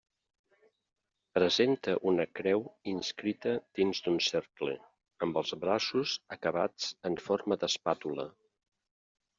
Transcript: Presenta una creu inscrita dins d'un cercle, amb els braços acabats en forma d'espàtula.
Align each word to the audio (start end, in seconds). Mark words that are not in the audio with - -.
Presenta 1.37 1.93
una 2.13 2.25
creu 2.39 2.65
inscrita 2.93 3.53
dins 3.81 4.01
d'un 4.07 4.19
cercle, 4.31 4.75
amb 5.27 5.39
els 5.43 5.55
braços 5.69 6.17
acabats 6.39 6.91
en 7.13 7.21
forma 7.29 7.61
d'espàtula. 7.65 8.29